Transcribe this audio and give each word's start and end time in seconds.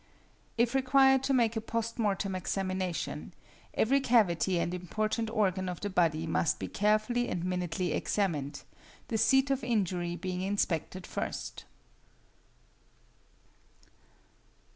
If 0.57 0.73
required 0.73 1.21
to 1.25 1.33
make 1.35 1.55
a 1.55 1.61
post 1.61 1.99
mortem 1.99 2.33
examination, 2.33 3.35
every 3.75 3.99
cavity 4.01 4.57
and 4.57 4.73
important 4.73 5.29
organ 5.29 5.69
of 5.69 5.79
the 5.79 5.91
body 5.91 6.25
must 6.25 6.57
be 6.57 6.67
carefully 6.67 7.27
and 7.29 7.45
minutely 7.45 7.91
examined, 7.93 8.63
the 9.09 9.19
seat 9.19 9.51
of 9.51 9.63
injury 9.63 10.15
being 10.15 10.41
inspected 10.41 11.05
first. 11.05 11.65